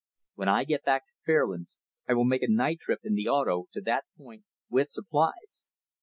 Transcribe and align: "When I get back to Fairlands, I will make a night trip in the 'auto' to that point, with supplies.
"When 0.33 0.47
I 0.49 0.63
get 0.63 0.83
back 0.83 1.03
to 1.05 1.13
Fairlands, 1.27 1.77
I 2.09 2.15
will 2.15 2.23
make 2.25 2.41
a 2.41 2.49
night 2.49 2.79
trip 2.79 3.01
in 3.03 3.13
the 3.13 3.27
'auto' 3.27 3.67
to 3.73 3.81
that 3.81 4.05
point, 4.17 4.45
with 4.67 4.89
supplies. 4.89 5.67